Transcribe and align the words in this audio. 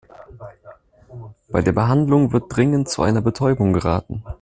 Bei 1.51 1.61
der 1.61 1.73
Behandlung 1.73 2.33
wird 2.33 2.45
dringend 2.49 2.89
zu 2.89 3.03
einer 3.03 3.21
Betäubung 3.21 3.71
geraten. 3.71 4.23